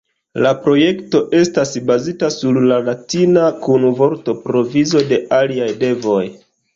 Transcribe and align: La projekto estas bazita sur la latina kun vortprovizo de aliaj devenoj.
La 0.43 0.51
projekto 0.61 1.19
estas 1.39 1.73
bazita 1.89 2.29
sur 2.35 2.57
la 2.71 2.79
latina 2.87 3.43
kun 3.67 3.85
vortprovizo 3.99 5.03
de 5.13 5.21
aliaj 5.41 5.69
devenoj. 5.85 6.23